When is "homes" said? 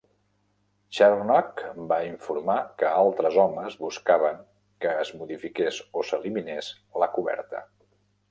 3.43-3.77